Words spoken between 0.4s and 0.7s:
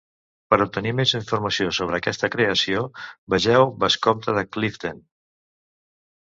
Per